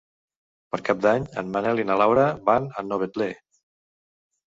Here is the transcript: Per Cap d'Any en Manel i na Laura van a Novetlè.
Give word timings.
Per 0.75 0.79
Cap 0.87 1.03
d'Any 1.03 1.27
en 1.43 1.53
Manel 1.57 1.83
i 1.85 1.87
na 1.91 1.99
Laura 2.05 2.27
van 2.51 2.69
a 2.83 2.89
Novetlè. 2.91 3.33